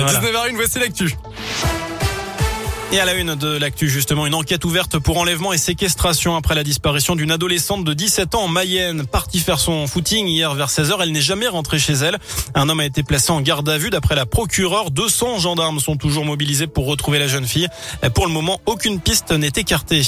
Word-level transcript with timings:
Voilà. 0.00 0.20
19h01, 0.20 0.54
voici 0.54 0.78
l'actu. 0.78 1.10
Et 2.90 3.00
à 3.00 3.04
la 3.04 3.12
une 3.12 3.34
de 3.34 3.48
l'actu, 3.48 3.90
justement, 3.90 4.26
une 4.26 4.34
enquête 4.34 4.64
ouverte 4.64 4.98
pour 4.98 5.18
enlèvement 5.18 5.52
et 5.52 5.58
séquestration 5.58 6.36
après 6.36 6.54
la 6.54 6.64
disparition 6.64 7.16
d'une 7.16 7.30
adolescente 7.30 7.84
de 7.84 7.92
17 7.92 8.34
ans 8.34 8.44
en 8.44 8.48
Mayenne. 8.48 9.06
Partie 9.06 9.40
faire 9.40 9.60
son 9.60 9.86
footing 9.86 10.26
hier 10.26 10.54
vers 10.54 10.70
16h, 10.70 10.96
elle 11.02 11.12
n'est 11.12 11.20
jamais 11.20 11.48
rentrée 11.48 11.78
chez 11.78 11.92
elle. 11.92 12.18
Un 12.54 12.66
homme 12.70 12.80
a 12.80 12.86
été 12.86 13.02
placé 13.02 13.30
en 13.30 13.42
garde 13.42 13.68
à 13.68 13.76
vue 13.76 13.90
d'après 13.90 14.14
la 14.14 14.24
procureure. 14.24 14.90
200 14.90 15.38
gendarmes 15.38 15.80
sont 15.80 15.98
toujours 15.98 16.24
mobilisés 16.24 16.66
pour 16.66 16.86
retrouver 16.86 17.18
la 17.18 17.28
jeune 17.28 17.46
fille. 17.46 17.68
Pour 18.14 18.26
le 18.26 18.32
moment, 18.32 18.58
aucune 18.64 19.00
piste 19.00 19.32
n'est 19.32 19.52
écartée. 19.54 20.00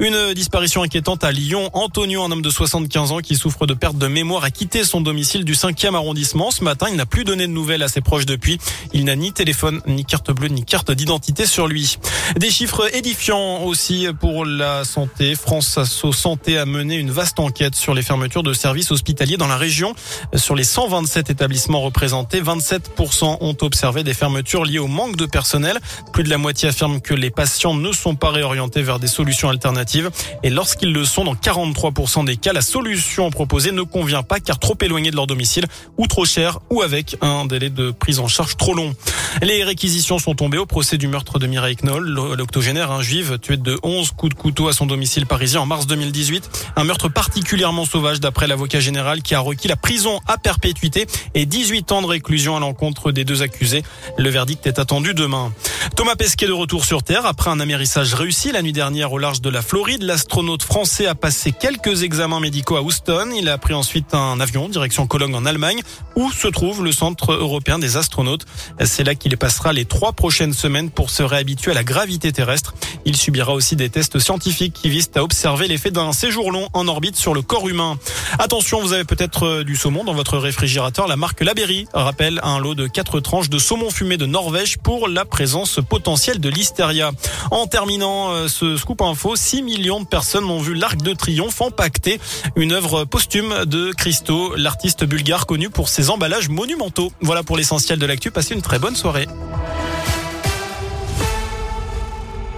Une 0.00 0.32
disparition 0.32 0.82
inquiétante 0.82 1.24
à 1.24 1.32
Lyon. 1.32 1.68
Antonio, 1.74 2.22
un 2.22 2.30
homme 2.30 2.40
de 2.40 2.48
75 2.48 3.12
ans 3.12 3.18
qui 3.18 3.36
souffre 3.36 3.66
de 3.66 3.74
perte 3.74 3.98
de 3.98 4.06
mémoire, 4.06 4.44
a 4.44 4.50
quitté 4.50 4.84
son 4.84 5.02
domicile 5.02 5.44
du 5.44 5.52
5e 5.52 5.94
arrondissement. 5.94 6.50
Ce 6.50 6.64
matin, 6.64 6.86
il 6.88 6.96
n'a 6.96 7.04
plus 7.04 7.24
donné 7.24 7.46
de 7.46 7.52
nouvelles 7.52 7.82
à 7.82 7.88
ses 7.88 8.00
proches 8.00 8.24
depuis. 8.24 8.56
Il 8.94 9.04
n'a 9.04 9.16
ni 9.16 9.34
téléphone, 9.34 9.82
ni 9.86 10.06
carte 10.06 10.30
bleue, 10.30 10.48
ni 10.48 10.64
carte 10.64 10.92
d'identité 10.92 11.44
sur 11.44 11.68
lui. 11.68 11.98
Des 12.36 12.50
chiffres 12.50 12.94
édifiants 12.94 13.64
aussi 13.64 14.08
pour 14.18 14.44
la 14.44 14.84
santé. 14.84 15.34
France 15.34 15.78
Asso 15.78 16.12
Santé 16.12 16.58
a 16.58 16.66
mené 16.66 16.96
une 16.96 17.10
vaste 17.10 17.38
enquête 17.40 17.74
sur 17.74 17.94
les 17.94 18.02
fermetures 18.02 18.42
de 18.42 18.52
services 18.52 18.90
hospitaliers 18.90 19.36
dans 19.36 19.48
la 19.48 19.56
région. 19.56 19.94
Sur 20.34 20.54
les 20.54 20.64
127 20.64 21.30
établissements 21.30 21.80
représentés, 21.80 22.40
27% 22.40 23.38
ont 23.40 23.56
observé 23.60 24.02
des 24.04 24.14
fermetures 24.14 24.64
liées 24.64 24.78
au 24.78 24.86
manque 24.86 25.16
de 25.16 25.26
personnel. 25.26 25.78
Plus 26.12 26.24
de 26.24 26.30
la 26.30 26.38
moitié 26.38 26.68
affirment 26.68 27.00
que 27.00 27.14
les 27.14 27.30
patients 27.30 27.74
ne 27.74 27.92
sont 27.92 28.14
pas 28.14 28.30
réorientés 28.30 28.82
vers 28.82 28.98
des 28.98 29.06
solutions 29.06 29.48
alternatives. 29.48 30.10
Et 30.42 30.50
lorsqu'ils 30.50 30.92
le 30.92 31.04
sont, 31.04 31.24
dans 31.24 31.34
43% 31.34 32.24
des 32.24 32.36
cas, 32.36 32.52
la 32.52 32.62
solution 32.62 33.30
proposée 33.30 33.72
ne 33.72 33.82
convient 33.82 34.22
pas 34.22 34.40
car 34.40 34.58
trop 34.58 34.76
éloignée 34.80 35.10
de 35.10 35.16
leur 35.16 35.26
domicile 35.26 35.66
ou 35.98 36.06
trop 36.06 36.24
cher 36.24 36.58
ou 36.70 36.82
avec 36.82 37.16
un 37.20 37.44
délai 37.46 37.70
de 37.70 37.90
prise 37.90 38.20
en 38.20 38.28
charge 38.28 38.56
trop 38.56 38.74
long. 38.74 38.94
Les 39.42 39.64
réquisitions 39.64 40.18
sont 40.18 40.34
tombées 40.34 40.58
au 40.58 40.66
procès 40.66 40.98
du 40.98 41.08
meurtre 41.08 41.38
de 41.38 41.46
Mireille 41.46 41.76
Knoll, 41.76 42.11
l'octogénaire, 42.12 42.90
un 42.92 43.02
juive 43.02 43.38
tué 43.38 43.56
de 43.56 43.78
11 43.82 44.12
coups 44.12 44.34
de 44.34 44.38
couteau 44.38 44.68
à 44.68 44.72
son 44.72 44.86
domicile 44.86 45.26
parisien 45.26 45.60
en 45.60 45.66
mars 45.66 45.86
2018. 45.86 46.72
Un 46.76 46.84
meurtre 46.84 47.08
particulièrement 47.08 47.84
sauvage 47.84 48.20
d'après 48.20 48.46
l'avocat 48.46 48.80
général 48.80 49.22
qui 49.22 49.34
a 49.34 49.40
requis 49.40 49.68
la 49.68 49.76
prison 49.76 50.20
à 50.26 50.38
perpétuité 50.38 51.06
et 51.34 51.46
18 51.46 51.92
ans 51.92 52.02
de 52.02 52.06
réclusion 52.06 52.56
à 52.56 52.60
l'encontre 52.60 53.12
des 53.12 53.24
deux 53.24 53.42
accusés. 53.42 53.82
Le 54.18 54.28
verdict 54.28 54.66
est 54.66 54.78
attendu 54.78 55.14
demain. 55.14 55.52
Thomas 55.96 56.14
Pesquet 56.16 56.46
de 56.46 56.52
retour 56.52 56.84
sur 56.84 57.02
Terre 57.02 57.26
après 57.26 57.50
un 57.50 57.60
amérissage 57.60 58.14
réussi 58.14 58.52
la 58.52 58.62
nuit 58.62 58.72
dernière 58.72 59.12
au 59.12 59.18
large 59.18 59.40
de 59.40 59.48
la 59.48 59.62
Floride. 59.62 60.02
L'astronaute 60.02 60.62
français 60.62 61.06
a 61.06 61.14
passé 61.14 61.52
quelques 61.52 62.02
examens 62.02 62.40
médicaux 62.40 62.76
à 62.76 62.82
Houston. 62.82 63.30
Il 63.36 63.48
a 63.48 63.58
pris 63.58 63.74
ensuite 63.74 64.14
un 64.14 64.38
avion 64.40 64.68
direction 64.68 65.06
Cologne 65.06 65.34
en 65.34 65.46
Allemagne 65.46 65.80
où 66.14 66.30
se 66.30 66.48
trouve 66.48 66.84
le 66.84 66.92
Centre 66.92 67.32
européen 67.32 67.78
des 67.78 67.96
astronautes. 67.96 68.46
C'est 68.84 69.04
là 69.04 69.14
qu'il 69.14 69.36
passera 69.36 69.72
les 69.72 69.84
trois 69.84 70.12
prochaines 70.12 70.52
semaines 70.52 70.90
pour 70.90 71.10
se 71.10 71.22
réhabituer 71.22 71.72
à 71.72 71.74
la 71.74 71.84
gravité 71.84 72.01
terrestre. 72.32 72.74
Il 73.04 73.16
subira 73.16 73.52
aussi 73.52 73.76
des 73.76 73.88
tests 73.88 74.18
scientifiques 74.18 74.74
qui 74.74 74.88
visent 74.88 75.10
à 75.14 75.22
observer 75.22 75.68
l'effet 75.68 75.90
d'un 75.90 76.12
séjour 76.12 76.52
long 76.52 76.68
en 76.72 76.88
orbite 76.88 77.16
sur 77.16 77.34
le 77.34 77.42
corps 77.42 77.68
humain. 77.68 77.98
Attention, 78.38 78.80
vous 78.80 78.92
avez 78.92 79.04
peut-être 79.04 79.62
du 79.62 79.76
saumon 79.76 80.04
dans 80.04 80.14
votre 80.14 80.38
réfrigérateur. 80.38 81.08
La 81.08 81.16
marque 81.16 81.40
Laberry 81.40 81.86
rappelle 81.92 82.40
un 82.42 82.58
lot 82.58 82.74
de 82.74 82.86
quatre 82.86 83.20
tranches 83.20 83.50
de 83.50 83.58
saumon 83.58 83.90
fumé 83.90 84.16
de 84.16 84.26
Norvège 84.26 84.78
pour 84.78 85.08
la 85.08 85.24
présence 85.24 85.80
potentielle 85.88 86.40
de 86.40 86.48
l'hystéria. 86.48 87.12
En 87.50 87.66
terminant 87.66 88.48
ce 88.48 88.76
scoop 88.76 89.02
info, 89.02 89.36
6 89.36 89.62
millions 89.62 90.00
de 90.00 90.06
personnes 90.06 90.44
ont 90.44 90.60
vu 90.60 90.74
l'Arc 90.74 91.02
de 91.02 91.12
Triomphe 91.12 91.60
empaqueter 91.60 92.20
une 92.56 92.72
œuvre 92.72 93.04
posthume 93.04 93.64
de 93.64 93.92
Christo, 93.92 94.54
l'artiste 94.56 95.04
bulgare 95.04 95.46
connu 95.46 95.70
pour 95.70 95.88
ses 95.88 96.10
emballages 96.10 96.48
monumentaux. 96.48 97.12
Voilà 97.20 97.42
pour 97.42 97.56
l'essentiel 97.56 97.98
de 97.98 98.06
l'actu. 98.06 98.30
Passez 98.30 98.54
une 98.54 98.62
très 98.62 98.78
bonne 98.78 98.96
soirée. 98.96 99.26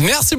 Merci 0.00 0.34
beaucoup. 0.34 0.38